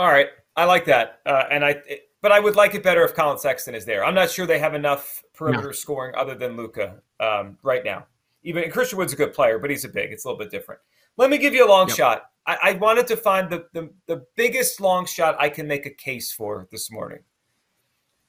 All 0.00 0.08
right, 0.08 0.28
I 0.56 0.64
like 0.64 0.86
that, 0.86 1.20
uh, 1.26 1.44
and 1.50 1.62
I. 1.62 1.70
It, 1.86 2.08
but 2.22 2.32
I 2.32 2.40
would 2.40 2.56
like 2.56 2.74
it 2.74 2.82
better 2.82 3.04
if 3.04 3.14
Collin 3.14 3.36
Sexton 3.36 3.74
is 3.74 3.84
there. 3.84 4.02
I'm 4.02 4.14
not 4.14 4.30
sure 4.30 4.46
they 4.46 4.58
have 4.58 4.72
enough 4.72 5.22
perimeter 5.34 5.74
scoring 5.74 6.14
other 6.14 6.34
than 6.34 6.56
Luka 6.56 7.02
um, 7.18 7.58
right 7.62 7.84
now. 7.84 8.06
Even 8.42 8.70
Christian 8.70 8.96
Wood's 8.96 9.12
a 9.12 9.16
good 9.16 9.34
player, 9.34 9.58
but 9.58 9.68
he's 9.68 9.84
a 9.84 9.90
big. 9.90 10.10
It's 10.10 10.24
a 10.24 10.28
little 10.28 10.38
bit 10.38 10.50
different. 10.50 10.80
Let 11.18 11.28
me 11.28 11.36
give 11.36 11.52
you 11.52 11.66
a 11.66 11.68
long 11.68 11.86
Yep. 11.88 11.96
shot. 11.98 12.22
I, 12.46 12.58
I 12.62 12.72
wanted 12.72 13.08
to 13.08 13.16
find 13.18 13.50
the, 13.50 13.66
the 13.74 13.90
the 14.06 14.24
biggest 14.36 14.80
long 14.80 15.04
shot 15.04 15.36
I 15.38 15.50
can 15.50 15.66
make 15.66 15.84
a 15.84 15.90
case 15.90 16.32
for 16.32 16.66
this 16.72 16.90
morning. 16.90 17.18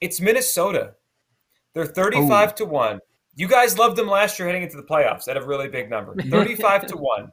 It's 0.02 0.20
Minnesota. 0.20 0.96
They're 1.74 1.86
35 1.86 2.54
to 2.56 2.66
1. 2.66 3.00
You 3.36 3.48
guys 3.48 3.78
loved 3.78 3.96
them 3.96 4.08
last 4.08 4.38
year 4.38 4.50
heading 4.50 4.64
into 4.64 4.76
the 4.76 4.84
playoffs 4.84 5.30
at 5.30 5.38
a 5.38 5.46
really 5.46 5.70
big 5.70 5.90
number. 5.90 6.16
35 6.30 6.88
to 6.88 6.98
1. 6.98 7.32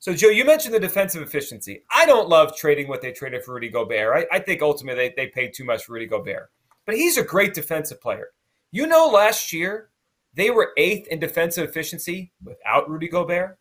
So, 0.00 0.14
Joe, 0.14 0.28
you 0.30 0.46
mentioned 0.46 0.74
the 0.74 0.80
defensive 0.80 1.20
efficiency. 1.20 1.84
I 1.92 2.06
don't 2.06 2.28
love 2.28 2.56
trading 2.56 2.88
what 2.88 3.02
they 3.02 3.12
traded 3.12 3.44
for 3.44 3.52
Rudy 3.52 3.68
Gobert. 3.68 4.26
I, 4.32 4.36
I 4.36 4.38
think 4.38 4.62
ultimately 4.62 5.08
they, 5.08 5.14
they 5.14 5.30
paid 5.30 5.52
too 5.52 5.64
much 5.64 5.84
for 5.84 5.92
Rudy 5.92 6.06
Gobert. 6.06 6.50
But 6.86 6.94
he's 6.94 7.18
a 7.18 7.22
great 7.22 7.52
defensive 7.52 8.00
player. 8.00 8.28
You 8.72 8.86
know, 8.86 9.06
last 9.06 9.52
year 9.52 9.90
they 10.32 10.50
were 10.50 10.72
eighth 10.78 11.06
in 11.08 11.20
defensive 11.20 11.68
efficiency 11.68 12.32
without 12.42 12.88
Rudy 12.88 13.08
Gobert. 13.08 13.58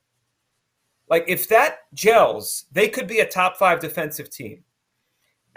Like, 1.10 1.25
if 1.27 1.50
that 1.50 1.79
gels, 1.93 2.65
they 2.72 2.88
could 2.88 3.08
be 3.08 3.19
a 3.19 3.27
top 3.27 3.58
five 3.58 3.81
defensive 3.81 4.29
team. 4.29 4.63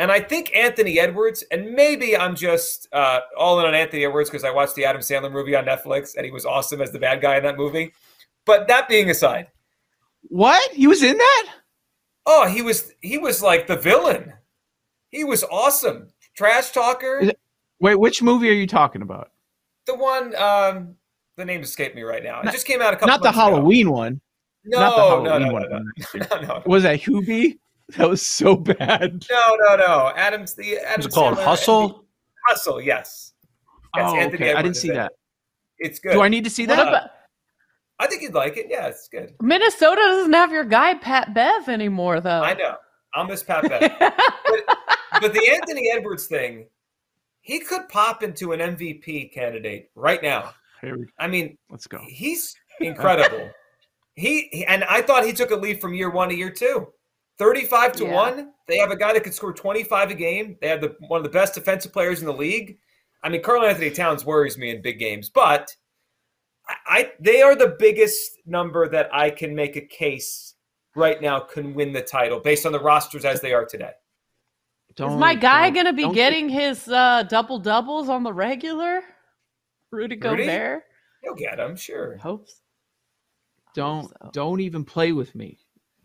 And 0.01 0.11
I 0.11 0.19
think 0.19 0.51
Anthony 0.57 0.99
Edwards, 0.99 1.45
and 1.53 1.75
maybe 1.75 2.17
I'm 2.17 2.35
just 2.35 2.89
uh, 2.93 3.21
all 3.39 3.61
in 3.61 3.67
on 3.67 3.75
Anthony 3.75 4.05
Edwards 4.05 4.31
because 4.31 4.43
I 4.43 4.51
watched 4.51 4.75
the 4.75 4.85
Adam 4.85 5.01
Sandler 5.01 5.31
movie 5.31 5.55
on 5.55 5.65
Netflix 5.65 6.17
and 6.17 6.25
he 6.25 6.33
was 6.33 6.45
awesome 6.45 6.81
as 6.81 6.91
the 6.91 6.99
bad 6.99 7.21
guy 7.21 7.37
in 7.37 7.45
that 7.45 7.57
movie. 7.57 7.93
But 8.45 8.67
that 8.67 8.89
being 8.89 9.11
aside, 9.11 9.49
What? 10.23 10.73
He 10.73 10.87
was 10.87 11.03
in 11.03 11.17
that? 11.17 11.47
oh, 12.27 12.47
he 12.47 12.63
was 12.63 12.93
he 13.01 13.19
was 13.19 13.43
like 13.43 13.67
the 13.67 13.77
villain. 13.77 14.33
He 15.11 15.25
was 15.25 15.45
awesome. 15.45 16.09
Trash 16.37 16.71
talker. 16.71 17.21
It- 17.23 17.39
Wait, 17.81 17.97
which 17.97 18.23
movie 18.23 18.49
are 18.49 18.53
you 18.55 18.67
talking 18.69 19.03
about? 19.03 19.33
The 19.87 19.97
one, 19.97 20.37
um, 20.37 20.95
the 21.37 21.45
name 21.45 21.63
escaped 21.63 21.97
me 21.97 22.03
right 22.03 22.23
now. 22.23 22.39
It 22.41 22.45
Not- 22.45 22.55
just 22.55 22.65
came 22.67 22.81
out 22.81 22.93
a 22.95 22.97
couple. 22.97 23.09
Not 23.09 23.21
the 23.23 23.25
months 23.33 23.39
ago. 23.39 23.51
Halloween 23.57 23.91
one. 23.91 24.21
No, 24.65 24.79
not 24.79 24.91
the 24.91 24.97
no, 24.97 25.09
Halloween 25.31 25.49
no, 25.49 25.53
one. 25.53 25.63
no, 25.63 25.69
from 25.69 26.21
no, 26.21 26.27
last 26.27 26.31
no, 26.49 26.55
no, 26.59 26.63
Was 26.67 26.83
that 26.85 27.01
Hubie? 27.01 27.59
That 27.97 28.09
was 28.09 28.25
so 28.25 28.57
bad. 28.57 29.27
no, 29.31 29.57
no, 29.59 29.77
no. 29.77 30.13
Adam's 30.17 30.55
the 30.55 30.79
Adam 30.79 30.99
Was 30.99 31.07
it 31.07 31.13
called 31.13 31.37
Sandler- 31.37 31.45
Hustle? 31.45 32.05
Hustle, 32.47 32.81
yes. 32.81 33.33
That's 33.95 34.13
oh, 34.13 34.17
Anthony 34.17 34.45
okay. 34.45 34.55
I 34.55 34.63
didn't 34.63 34.77
see 34.77 34.89
in 34.89 34.95
it. 34.95 34.99
that. 34.99 35.13
It's 35.79 35.99
good. 35.99 36.13
Do 36.13 36.23
I 36.23 36.29
need 36.29 36.45
to 36.45 36.51
see 36.51 36.67
What 36.67 36.77
that? 36.77 37.11
About 38.03 38.07
I 38.07 38.11
think 38.11 38.23
you'd 38.23 38.35
like 38.35 38.57
it. 38.57 38.67
Yeah, 38.69 38.87
it's 38.87 39.09
good. 39.09 39.35
Minnesota 39.41 40.01
doesn't 40.01 40.33
have 40.33 40.53
your 40.53 40.65
guy 40.65 40.95
Pat 40.95 41.35
Bev 41.35 41.69
anymore 41.69 42.21
though. 42.21 42.43
I 42.43 42.55
know. 42.55 42.77
I'll 43.15 43.27
miss 43.27 43.43
Pat 43.43 43.63
Bev. 43.69 43.81
but, 44.01 44.79
but 45.21 45.33
the 45.35 45.51
Anthony 45.53 45.91
Edwards 45.93 46.27
thing, 46.27 46.67
he 47.41 47.61
could 47.61 47.89
pop 47.89 48.23
into 48.23 48.53
an 48.53 48.61
MVP 48.61 49.33
candidate 49.33 49.91
right 49.95 50.23
now. 50.23 50.55
Here 50.81 50.97
I 51.19 51.29
mean, 51.29 51.59
let's 51.71 51.87
go. 51.87 52.01
he's 52.07 52.55
incredible. 52.81 53.51
he 54.15 54.49
he- 54.53 54.67
and 54.67 54.85
I 54.85 55.03
thought 55.03 55.25
he 55.25 55.33
took 55.33 55.51
a 55.51 55.57
leap 55.57 55.81
from 55.81 55.95
year 55.95 56.11
one 56.11 56.29
to 56.31 56.35
year 56.35 56.51
two. 56.51 56.89
35 57.39 57.93
to 57.93 58.05
Yeah. 58.05 58.15
1. 58.15 58.53
They 58.69 58.79
have 58.79 58.91
a 58.91 58.97
guy 58.97 59.13
that 59.15 59.25
could 59.25 59.35
score 59.35 59.53
25 59.53 60.11
a 60.11 60.15
game. 60.15 60.57
They 60.61 60.69
have 60.69 60.81
the 60.81 60.95
one 61.09 61.19
of 61.19 61.25
the 61.25 61.31
best 61.31 61.55
defensive 61.55 61.93
players 61.93 62.21
in 62.21 62.27
the 62.27 62.33
league. 62.33 62.79
I 63.25 63.29
mean, 63.29 63.43
Karl-Anthony 63.43 63.91
Towns 63.91 64.25
worries 64.25 64.59
me 64.59 64.71
in 64.71 64.83
big 64.83 64.99
games, 64.99 65.31
but 65.31 65.75
I, 66.87 66.99
I 66.99 67.13
they 67.21 67.43
are 67.43 67.55
the 67.55 67.77
biggest 67.79 68.39
number 68.47 68.89
that 68.89 69.09
I 69.15 69.31
can 69.31 69.55
make 69.55 69.77
a 69.77 69.81
case 69.81 70.55
right 70.95 71.21
now 71.21 71.41
can 71.41 71.75
win 71.75 71.93
the 71.93 72.03
title 72.03 72.39
based 72.41 72.67
on 72.67 72.73
the 72.73 72.81
rosters 72.81 73.25
as 73.25 73.41
they 73.41 73.53
are 73.53 73.65
today. 73.65 73.93
Is 74.91 74.95
Don't- 74.97 75.19
my 75.19 75.35
guy 75.35 75.71
gonna 75.71 75.93
be 75.93 76.03
don't- 76.03 76.15
getting 76.15 76.49
his 76.49 76.87
uh, 76.89 77.23
double 77.25 77.59
doubles 77.59 78.09
on 78.09 78.23
the 78.23 78.33
regular? 78.33 79.01
Rudy 79.91 80.17
Rudy? 80.17 80.45
Gobert. 80.47 80.83
You'll 81.23 81.35
get 81.35 81.59
him, 81.59 81.77
sure. 81.77 82.17
Hopes. 82.17 82.61
Don't 83.75 84.09
so. 84.09 84.31
don't 84.33 84.61
even 84.61 84.85
play 84.85 85.13
with 85.13 85.35
me. 85.35 85.59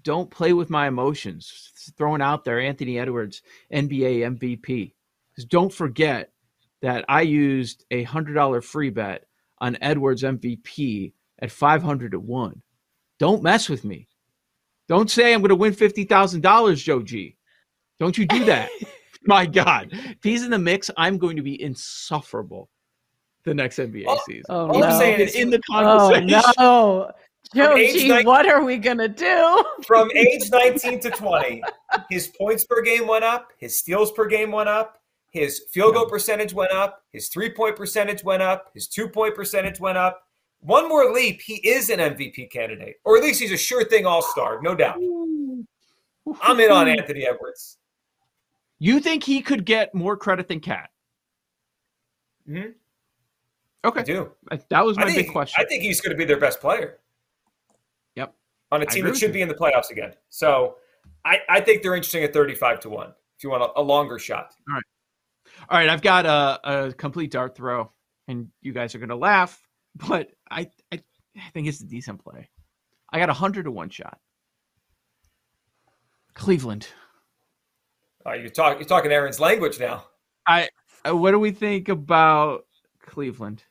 Don't 0.03 0.29
play 0.31 0.53
with 0.53 0.69
my 0.69 0.87
emotions. 0.87 1.71
Throwing 1.97 2.21
out 2.21 2.43
there 2.45 2.59
Anthony 2.61 2.97
Edwards, 2.99 3.41
NBA 3.73 4.21
MVP. 4.37 4.93
'Cause 5.35 5.45
don't 5.45 5.71
forget 5.73 6.31
that 6.81 7.03
I 7.09 7.21
used 7.21 7.85
a 7.91 8.03
hundred 8.03 8.33
dollar 8.35 8.61
free 8.61 8.89
bet 8.89 9.25
on 9.59 9.77
Edwards 9.81 10.23
MVP 10.23 11.13
at 11.39 11.51
five 11.51 11.81
hundred 11.83 12.11
to 12.11 12.19
one. 12.19 12.61
Don't 13.19 13.43
mess 13.43 13.69
with 13.69 13.83
me. 13.83 14.07
Don't 14.87 15.09
say 15.11 15.33
I'm 15.33 15.41
going 15.41 15.49
to 15.49 15.55
win 15.55 15.73
fifty 15.73 16.03
thousand 16.03 16.41
dollars, 16.41 16.81
Joe 16.81 17.01
G. 17.01 17.35
Don't 17.99 18.17
you 18.17 18.25
do 18.25 18.45
that. 18.45 18.69
my 19.25 19.45
God, 19.45 19.89
if 19.91 20.17
he's 20.23 20.43
in 20.43 20.51
the 20.51 20.59
mix, 20.59 20.89
I'm 20.97 21.17
going 21.17 21.35
to 21.35 21.41
be 21.41 21.61
insufferable 21.61 22.69
the 23.43 23.53
next 23.53 23.77
NBA 23.77 24.05
Oh, 24.07 24.19
season. 24.27 24.43
Oh 24.49 24.67
All 24.69 24.83
I'm 24.83 24.89
no. 24.91 24.99
saying 24.99 25.19
is 25.19 25.35
in 25.35 25.49
the 25.49 25.59
conversation. 25.69 26.41
Oh 26.57 27.09
no. 27.09 27.11
Joe 27.55 27.75
G, 27.77 28.09
nine- 28.09 28.25
what 28.25 28.45
are 28.45 28.63
we 28.63 28.77
gonna 28.77 29.07
do? 29.07 29.63
From 29.85 30.11
age 30.11 30.49
19 30.51 30.99
to 31.01 31.09
20, 31.09 31.63
his 32.09 32.27
points 32.39 32.65
per 32.65 32.81
game 32.81 33.07
went 33.07 33.23
up, 33.23 33.51
his 33.57 33.77
steals 33.77 34.11
per 34.11 34.25
game 34.27 34.51
went 34.51 34.67
up, 34.67 34.97
his 35.39 35.63
field 35.71 35.95
goal 35.95 36.05
percentage 36.07 36.53
went 36.53 36.71
up, 36.71 37.03
his 37.11 37.27
three 37.29 37.49
point 37.49 37.75
percentage 37.75 38.23
went 38.23 38.41
up, 38.41 38.71
his 38.73 38.87
two 38.87 39.07
point 39.07 39.35
percentage 39.35 39.79
went 39.79 39.97
up. 39.97 40.23
One 40.59 40.89
more 40.89 41.13
leap, 41.13 41.41
he 41.41 41.55
is 41.67 41.89
an 41.89 41.99
MVP 41.99 42.51
candidate, 42.51 42.95
or 43.05 43.17
at 43.17 43.23
least 43.23 43.39
he's 43.39 43.51
a 43.51 43.57
sure 43.57 43.85
thing 43.85 44.05
all 44.05 44.21
star, 44.21 44.59
no 44.61 44.75
doubt. 44.75 44.97
I'm 46.41 46.59
in 46.59 46.71
on 46.71 46.87
Anthony 46.87 47.25
Edwards. 47.25 47.77
You 48.79 48.99
think 48.99 49.23
he 49.23 49.41
could 49.41 49.65
get 49.65 49.93
more 49.93 50.17
credit 50.17 50.47
than 50.47 50.59
KAT? 50.59 50.89
Mhm. 52.47 52.73
Okay, 53.85 54.01
I 54.01 54.03
do. 54.03 54.31
that 54.69 54.85
was 54.85 54.97
my 54.97 55.05
think, 55.05 55.17
big 55.17 55.31
question. 55.31 55.63
I 55.63 55.67
think 55.67 55.83
he's 55.83 56.01
going 56.01 56.11
to 56.11 56.17
be 56.17 56.25
their 56.25 56.39
best 56.39 56.59
player 56.59 56.99
yep. 58.15 58.33
on 58.71 58.81
a 58.81 58.85
team 58.85 59.05
that 59.05 59.15
should 59.15 59.31
be 59.31 59.41
in 59.41 59.47
the 59.47 59.53
playoffs 59.53 59.91
again. 59.91 60.13
So 60.29 60.77
I, 61.23 61.39
I 61.49 61.61
think 61.61 61.83
they're 61.83 61.95
interesting 61.95 62.23
at 62.23 62.33
35 62.33 62.81
to 62.81 62.89
1 62.89 63.13
if 63.37 63.43
you 63.43 63.49
want 63.49 63.63
a, 63.63 63.79
a 63.79 63.81
longer 63.81 64.19
shot. 64.19 64.55
All 64.67 64.75
right, 64.75 64.83
I've 65.69 66.01
got 66.01 66.25
a, 66.25 66.87
a 66.87 66.93
complete 66.93 67.31
dart 67.31 67.55
throw, 67.55 67.91
and 68.27 68.49
you 68.61 68.73
guys 68.73 68.95
are 68.95 68.99
going 68.99 69.09
to 69.09 69.15
laugh, 69.15 69.61
but 69.95 70.29
I, 70.49 70.69
I 70.91 71.01
I 71.37 71.49
think 71.53 71.67
it's 71.67 71.81
a 71.81 71.85
decent 71.85 72.23
play. 72.23 72.49
I 73.11 73.19
got 73.19 73.29
a 73.29 73.33
hundred 73.33 73.63
to 73.63 73.71
one 73.71 73.89
shot. 73.89 74.19
Cleveland. 76.33 76.87
Uh, 78.25 78.33
you're, 78.33 78.49
talk, 78.49 78.77
you're 78.77 78.87
talking 78.87 79.11
Aaron's 79.11 79.39
language 79.39 79.79
now. 79.79 80.05
I 80.45 80.69
uh, 81.07 81.15
what 81.15 81.31
do 81.31 81.39
we 81.39 81.51
think 81.51 81.89
about 81.89 82.65
Cleveland? 83.01 83.63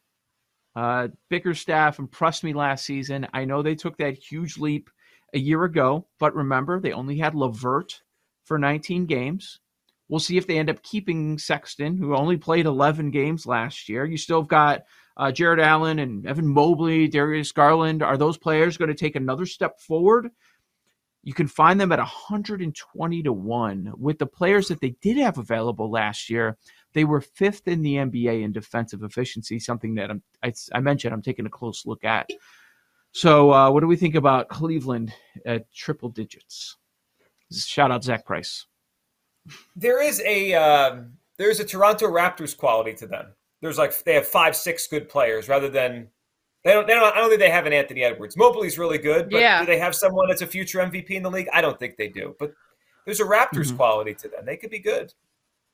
Uh, 0.74 1.08
Bickerstaff 1.30 1.98
impressed 1.98 2.44
me 2.44 2.52
last 2.52 2.84
season. 2.84 3.26
I 3.32 3.44
know 3.44 3.62
they 3.62 3.74
took 3.74 3.96
that 3.98 4.14
huge 4.14 4.58
leap 4.58 4.90
a 5.32 5.38
year 5.38 5.64
ago, 5.64 6.06
but 6.18 6.34
remember 6.34 6.80
they 6.80 6.92
only 6.92 7.18
had 7.18 7.34
LeVert 7.34 8.02
for 8.44 8.58
19 8.58 9.06
games. 9.06 9.60
We'll 10.08 10.20
see 10.20 10.36
if 10.36 10.46
they 10.46 10.58
end 10.58 10.70
up 10.70 10.82
keeping 10.82 11.38
Sexton, 11.38 11.96
who 11.96 12.14
only 12.14 12.36
played 12.36 12.66
11 12.66 13.10
games 13.10 13.46
last 13.46 13.88
year. 13.88 14.04
You 14.04 14.16
still 14.16 14.40
have 14.40 14.48
got 14.48 14.84
uh, 15.16 15.32
Jarrett 15.32 15.60
Allen 15.60 15.98
and 15.98 16.26
Evan 16.26 16.46
Mobley, 16.46 17.08
Darius 17.08 17.52
Garland. 17.52 18.02
Are 18.02 18.16
those 18.16 18.38
players 18.38 18.76
going 18.76 18.88
to 18.88 18.94
take 18.94 19.16
another 19.16 19.46
step 19.46 19.80
forward? 19.80 20.30
You 21.24 21.34
can 21.34 21.48
find 21.48 21.80
them 21.80 21.90
at 21.90 21.98
120 21.98 23.22
to 23.24 23.32
1. 23.32 23.92
With 23.96 24.18
the 24.18 24.26
players 24.26 24.68
that 24.68 24.80
they 24.80 24.90
did 25.02 25.16
have 25.16 25.38
available 25.38 25.90
last 25.90 26.30
year, 26.30 26.56
they 26.92 27.04
were 27.04 27.20
fifth 27.20 27.66
in 27.66 27.82
the 27.82 27.96
NBA 27.96 28.42
in 28.42 28.52
defensive 28.52 29.02
efficiency, 29.02 29.58
something 29.58 29.96
that 29.96 30.10
I, 30.44 30.52
I 30.72 30.78
mentioned 30.78 31.12
I'm 31.12 31.22
taking 31.22 31.46
a 31.46 31.50
close 31.50 31.84
look 31.84 32.04
at. 32.04 32.30
So, 33.10 33.50
uh, 33.52 33.70
what 33.70 33.80
do 33.80 33.86
we 33.86 33.96
think 33.96 34.14
about 34.14 34.48
Cleveland 34.50 35.12
at 35.44 35.72
triple 35.72 36.10
digits? 36.10 36.76
Shout 37.50 37.90
out 37.90 38.04
Zach 38.04 38.24
Price. 38.24 38.66
There 39.76 40.02
is 40.02 40.20
a 40.24 40.54
um, 40.54 41.12
there's 41.38 41.60
a 41.60 41.64
Toronto 41.64 42.06
Raptors 42.06 42.56
quality 42.56 42.94
to 42.94 43.06
them. 43.06 43.26
There's 43.62 43.78
like 43.78 44.02
they 44.04 44.14
have 44.14 44.26
five, 44.26 44.54
six 44.56 44.86
good 44.86 45.08
players 45.08 45.48
rather 45.48 45.68
than 45.68 46.08
they 46.64 46.72
don't. 46.72 46.86
They 46.86 46.94
don't. 46.94 47.14
I 47.14 47.20
don't 47.20 47.28
think 47.28 47.40
they 47.40 47.50
have 47.50 47.66
an 47.66 47.72
Anthony 47.72 48.02
Edwards. 48.02 48.36
Mobley's 48.36 48.78
really 48.78 48.98
good, 48.98 49.30
but 49.30 49.40
Yeah. 49.40 49.60
do 49.60 49.66
they 49.66 49.78
have 49.78 49.94
someone 49.94 50.28
that's 50.28 50.42
a 50.42 50.46
future 50.46 50.80
MVP 50.80 51.10
in 51.10 51.22
the 51.22 51.30
league? 51.30 51.48
I 51.52 51.60
don't 51.60 51.78
think 51.78 51.96
they 51.96 52.08
do. 52.08 52.34
But 52.38 52.52
there's 53.04 53.20
a 53.20 53.24
Raptors 53.24 53.70
Mhm. 53.72 53.76
quality 53.76 54.14
to 54.14 54.28
them. 54.28 54.44
They 54.44 54.56
could 54.56 54.70
be 54.70 54.78
good. 54.80 55.04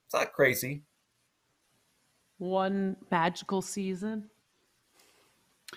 It's 0.04 0.14
not 0.14 0.32
crazy. 0.32 0.82
One 2.38 2.96
magical 3.10 3.62
season. 3.62 4.28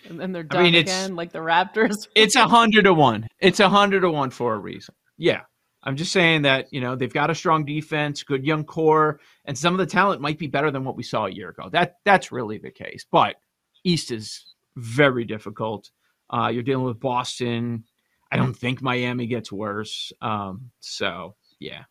And 0.09 0.19
then 0.19 0.31
they're 0.33 0.41
I 0.43 0.53
done 0.55 0.63
mean, 0.63 0.75
again, 0.75 1.15
like 1.15 1.31
the 1.31 1.39
Raptors. 1.39 2.07
It's 2.15 2.35
a 2.35 2.45
hundred 2.47 2.83
to 2.83 2.93
one. 2.93 3.27
It's 3.39 3.59
a 3.61 3.69
hundred 3.69 4.01
to 4.01 4.09
one 4.11 4.29
for 4.29 4.55
a 4.55 4.57
reason. 4.57 4.93
Yeah. 5.17 5.41
I'm 5.86 5.96
just 5.96 6.12
saying 6.12 6.42
that, 6.44 6.74
you 6.74 6.82
know, 6.82 6.96
they've 6.96 7.13
got 7.13 7.30
a 7.30 7.36
strong 7.36 7.63
defense, 7.63 8.24
good 8.24 8.44
young 8.44 8.63
core, 8.63 9.20
and 9.46 9.56
some 9.56 9.74
of 9.74 9.77
the 9.77 9.86
talent 9.86 10.20
might 10.20 10.39
be 10.39 10.48
better 10.48 10.72
than 10.72 10.84
what 10.84 10.96
we 10.96 11.04
saw 11.04 11.25
a 11.27 11.32
year 11.32 11.50
ago. 11.50 11.70
That 11.70 11.98
that's 12.04 12.32
really 12.32 12.58
the 12.58 12.72
case. 12.72 13.06
But 13.10 13.36
East 13.84 14.12
is 14.12 14.56
very 14.75 15.25
difficult. 15.25 15.92
Uh, 16.30 16.50
you're 16.51 16.63
dealing 16.63 16.86
with 16.86 17.00
Boston. 17.00 17.84
I 18.32 18.38
don't 18.38 18.56
think 18.56 18.82
Miami 18.82 19.27
gets 19.27 19.51
worse. 19.51 20.12
Um, 20.22 20.72
so 20.80 21.36
yeah. 21.60 21.84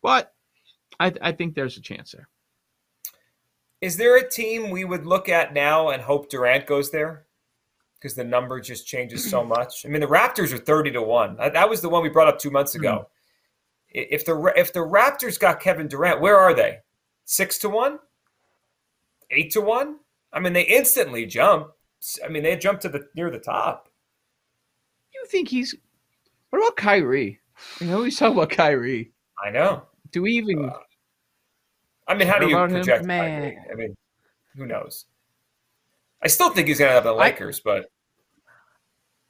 But 0.00 0.32
I, 1.00 1.12
I 1.20 1.32
think 1.32 1.54
there's 1.54 1.76
a 1.76 1.82
chance 1.82 2.12
there. 2.12 2.28
Is 3.80 3.96
there 3.96 4.16
a 4.16 4.28
team 4.28 4.70
we 4.70 4.84
would 4.84 5.06
look 5.06 5.28
at 5.28 5.52
now 5.52 5.88
and 5.88 6.00
hope 6.00 6.30
Durant 6.30 6.66
goes 6.66 6.90
there? 6.90 7.26
Because 7.98 8.14
the 8.14 8.24
number 8.24 8.60
just 8.60 8.86
changes 8.86 9.28
so 9.28 9.44
much. 9.56 9.84
I 9.84 9.88
mean, 9.88 10.00
the 10.00 10.06
Raptors 10.06 10.52
are 10.52 10.58
thirty 10.58 10.92
to 10.92 11.02
one. 11.02 11.36
That, 11.36 11.54
that 11.54 11.68
was 11.68 11.80
the 11.80 11.88
one 11.88 12.02
we 12.02 12.08
brought 12.08 12.28
up 12.28 12.38
two 12.38 12.50
months 12.50 12.76
ago. 12.76 13.06
I- 13.08 13.19
If 13.90 14.24
the 14.24 14.52
if 14.56 14.72
the 14.72 14.80
Raptors 14.80 15.38
got 15.38 15.60
Kevin 15.60 15.88
Durant, 15.88 16.20
where 16.20 16.38
are 16.38 16.54
they? 16.54 16.78
Six 17.24 17.58
to 17.58 17.68
one, 17.68 17.98
eight 19.30 19.50
to 19.52 19.60
one. 19.60 19.96
I 20.32 20.40
mean, 20.40 20.52
they 20.52 20.62
instantly 20.62 21.26
jump. 21.26 21.72
I 22.24 22.28
mean, 22.28 22.42
they 22.42 22.56
jump 22.56 22.80
to 22.80 22.88
the 22.88 23.08
near 23.14 23.30
the 23.30 23.38
top. 23.38 23.88
You 25.12 25.24
think 25.26 25.48
he's 25.48 25.74
what 26.50 26.60
about 26.60 26.76
Kyrie? 26.76 27.40
You 27.80 27.86
know, 27.88 28.02
we 28.02 28.10
talk 28.10 28.32
about 28.32 28.50
Kyrie. 28.50 29.12
I 29.42 29.50
know. 29.50 29.84
Do 30.12 30.22
we 30.22 30.32
even 30.32 30.70
I 32.06 32.14
mean, 32.14 32.26
how 32.26 32.38
do 32.38 32.48
you 32.48 32.56
about 32.56 32.70
him? 32.70 32.76
project? 32.76 33.04
Man. 33.04 33.42
Kyrie? 33.42 33.58
I 33.70 33.74
mean, 33.74 33.96
who 34.56 34.66
knows? 34.66 35.06
I 36.22 36.28
still 36.28 36.50
think 36.50 36.68
he's 36.68 36.78
going 36.78 36.90
to 36.90 36.94
have 36.94 37.04
the 37.04 37.12
Lakers, 37.12 37.60
but 37.60 37.86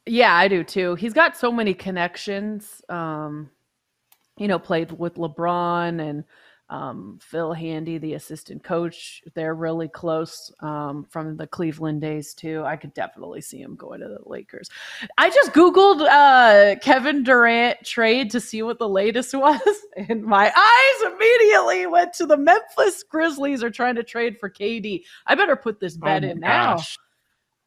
Yeah, 0.07 0.35
I 0.35 0.49
do 0.49 0.65
too. 0.65 0.95
He's 0.95 1.13
got 1.13 1.37
so 1.37 1.53
many 1.53 1.75
connections. 1.75 2.83
Um, 2.89 3.51
you 4.41 4.49
know, 4.49 4.59
played 4.59 4.91
with 4.91 5.15
LeBron 5.17 6.01
and 6.01 6.25
um, 6.71 7.19
Phil 7.21 7.53
Handy, 7.53 7.99
the 7.99 8.15
assistant 8.15 8.63
coach. 8.63 9.23
They're 9.35 9.55
really 9.57 9.89
close 9.89 10.53
um, 10.61 11.05
from 11.11 11.37
the 11.37 11.47
Cleveland 11.49 12.01
days 12.01 12.33
too. 12.33 12.63
I 12.65 12.77
could 12.77 12.95
definitely 12.95 13.41
see 13.41 13.61
him 13.61 13.75
going 13.75 14.01
to 14.01 14.09
the 14.09 14.21
Lakers. 14.25 14.71
I 15.19 15.31
just 15.31 15.53
googled 15.53 16.01
uh, 16.09 16.79
Kevin 16.79 17.25
Durant 17.25 17.85
trade 17.85 18.31
to 18.31 18.41
see 18.41 18.63
what 18.63 18.79
the 18.79 18.89
latest 18.89 19.35
was, 19.35 19.61
and 19.97 20.23
my 20.23 20.47
eyes 20.47 21.13
immediately 21.13 21.87
went 21.87 22.13
to 22.15 22.27
the 22.27 22.37
Memphis 22.39 23.03
Grizzlies 23.03 23.63
are 23.65 23.71
trying 23.71 23.97
to 23.97 24.05
trade 24.05 24.39
for 24.39 24.49
KD. 24.49 25.03
I 25.27 25.35
better 25.35 25.57
put 25.57 25.81
this 25.81 25.97
bet 25.97 26.25
Oh 26.25 26.29
in 26.29 26.41
my 26.41 26.47
now. 26.47 26.77
gosh. 26.77 26.97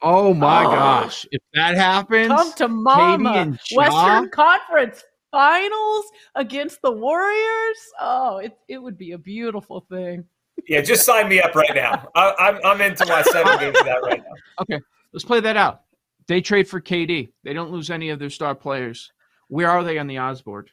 Oh 0.01 0.34
my 0.34 0.63
Oh. 0.65 0.72
gosh! 0.72 1.25
If 1.32 1.42
that 1.53 1.75
happens, 1.75 2.27
Come 2.30 2.53
to 2.53 2.68
mama. 2.70 3.32
and 3.34 3.60
Ja? 3.70 3.77
Western 3.80 4.30
Conference 4.32 5.03
Finals 5.34 6.06
against 6.36 6.80
the 6.84 6.92
Warriors. 6.92 7.78
Oh, 8.00 8.38
it, 8.38 8.56
it 8.68 8.78
would 8.78 8.98
be 9.00 9.12
a 9.13 9.18
beautiful 9.18 9.82
thing. 9.90 10.24
yeah, 10.70 10.80
just 10.80 11.04
sign 11.06 11.28
me 11.28 11.42
up 11.42 11.56
right 11.56 11.74
now. 11.74 12.08
I, 12.16 12.34
I'm 12.40 12.60
I'm 12.63 12.82
into 12.82 13.04
my 13.08 13.24
seven 13.24 13.58
games 13.60 13.78
of 13.80 13.86
that 13.86 14.02
right 14.04 14.20
now. 14.24 14.34
Okay, 14.62 14.80
let's 15.12 15.25
play 15.25 15.40
that 15.40 15.58
out. 15.58 15.82
They 16.28 16.40
trade 16.40 16.68
for 16.70 16.80
KD. 16.80 17.32
They 17.44 17.54
don't 17.54 17.72
lose 17.72 17.90
any 17.90 18.10
of 18.12 18.20
their 18.20 18.30
star 18.30 18.54
players. 18.54 19.12
Where 19.48 19.70
are 19.70 19.84
they 19.84 19.98
on 19.98 20.06
the 20.08 20.20
odds 20.20 20.42
board 20.44 20.70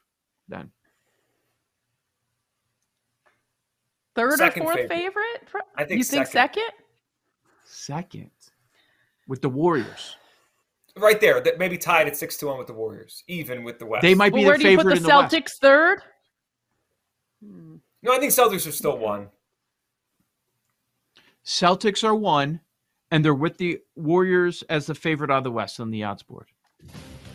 then? 0.48 0.70
Third 4.14 4.36
Second 4.38 4.62
or 4.62 4.66
fourth 4.66 4.76
favorite. 4.76 4.94
favorite? 4.98 5.46
Pro- 5.46 5.60
I 5.76 5.84
think 5.84 5.98
you 5.98 6.04
think 6.04 6.26
second. 6.26 6.62
second? 6.64 6.70
Second, 7.64 8.30
with 9.26 9.40
the 9.40 9.48
Warriors. 9.48 10.16
Right 10.96 11.20
there, 11.20 11.40
that 11.40 11.58
maybe 11.58 11.78
tied 11.78 12.06
at 12.08 12.16
six 12.16 12.36
to 12.38 12.46
one 12.46 12.58
with 12.58 12.66
the 12.66 12.72
Warriors, 12.74 13.22
even 13.28 13.62
with 13.64 13.78
the 13.78 13.86
West. 13.86 14.02
They 14.02 14.14
might 14.14 14.32
be 14.34 14.40
Well, 14.40 14.48
where 14.50 14.58
the 14.58 14.64
do 14.64 14.70
you 14.70 14.76
put 14.76 14.86
the 14.86 14.96
in 14.96 15.02
the 15.02 15.08
West. 15.08 15.34
Celtics 15.34 15.52
third? 15.60 16.02
No, 17.42 18.12
I 18.12 18.18
think 18.18 18.32
Celtics 18.32 18.66
are 18.66 18.72
still 18.72 18.98
one. 18.98 19.28
Celtics 21.44 22.04
are 22.04 22.14
one, 22.14 22.60
and 23.10 23.24
they're 23.24 23.34
with 23.34 23.56
the 23.58 23.80
Warriors 23.96 24.62
as 24.68 24.86
the 24.86 24.94
favorite 24.94 25.30
on 25.30 25.42
the 25.42 25.50
West 25.50 25.80
on 25.80 25.90
the 25.90 26.04
odds 26.04 26.22
board. 26.22 26.46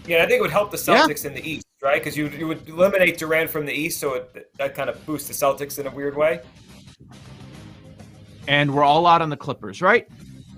Yeah, 0.07 0.17
I 0.24 0.27
think 0.27 0.39
it 0.39 0.41
would 0.41 0.51
help 0.51 0.71
the 0.71 0.77
Yeah. 0.91 1.01
Celtics 1.07 1.25
in 1.25 1.33
the 1.33 1.50
East, 1.50 1.65
right? 1.81 2.00
Because 2.01 2.15
you 2.15 2.27
you 2.29 2.47
would 2.47 2.67
eliminate 2.69 3.17
Durant 3.17 3.50
from 3.50 3.65
the 3.65 3.74
East, 3.74 4.00
so 4.00 4.13
it, 4.15 4.51
that 4.57 4.75
kind 4.75 4.89
of 4.89 5.03
boosts 5.05 5.27
the 5.27 5.33
Celtics 5.33 5.79
in 5.79 5.88
a 5.88 5.91
weird 5.91 6.15
way. 6.15 6.41
And 8.47 8.74
we're 8.75 8.83
all 8.83 9.07
out 9.07 9.21
on 9.24 9.29
the 9.29 9.38
Clippers, 9.38 9.81
right? 9.81 10.07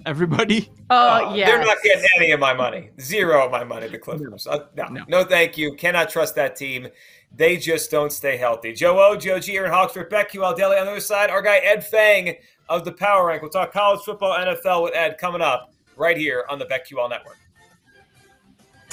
Everybody. 0.07 0.69
Oh, 0.89 0.95
Uh, 1.29 1.33
yeah. 1.35 1.47
They're 1.47 1.65
not 1.65 1.77
getting 1.83 2.05
any 2.17 2.31
of 2.31 2.39
my 2.39 2.53
money. 2.53 2.89
Zero 2.99 3.45
of 3.45 3.51
my 3.51 3.63
money, 3.65 3.87
the 3.89 3.97
Clippers. 3.99 4.47
Uh, 4.47 4.65
no, 4.75 4.85
No. 4.87 5.03
no, 5.09 5.23
thank 5.25 5.57
you. 5.57 5.75
Cannot 5.75 6.09
trust 6.09 6.33
that 6.35 6.55
team. 6.55 6.87
They 7.35 7.57
just 7.57 7.91
don't 7.91 8.11
stay 8.11 8.37
healthy. 8.37 8.71
Joe 8.73 8.97
O, 8.99 9.17
Joe 9.17 9.37
G, 9.39 9.57
Aaron 9.57 9.69
Hawksworth, 9.71 10.09
BetQL 10.09 10.55
Daily 10.55 10.77
on 10.77 10.85
the 10.85 10.91
other 10.93 11.01
side. 11.01 11.29
Our 11.29 11.41
guy 11.41 11.57
Ed 11.57 11.85
Feng 11.85 12.35
of 12.69 12.85
the 12.85 12.93
Power 12.93 13.27
Rank. 13.27 13.41
We'll 13.41 13.51
talk 13.51 13.73
college 13.73 13.99
football, 14.05 14.33
NFL 14.37 14.83
with 14.83 14.95
Ed 14.95 15.17
coming 15.17 15.41
up 15.41 15.73
right 15.97 16.15
here 16.17 16.45
on 16.49 16.57
the 16.57 16.65
BetQL 16.65 17.09
Network. 17.09 17.35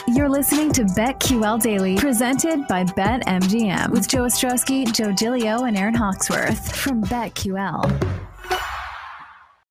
You're 0.08 0.28
listening 0.28 0.72
to 0.72 0.82
BetQL 0.82 1.62
Daily, 1.62 1.96
presented 1.96 2.66
by 2.66 2.82
BetMGM, 2.84 3.90
with 3.90 4.08
Joe 4.08 4.24
Ostrowski, 4.24 4.92
Joe 4.92 5.12
Giglio, 5.12 5.62
and 5.64 5.78
Aaron 5.78 5.94
Hawksworth 5.94 6.74
from 6.76 7.04
BetQL. 7.04 7.88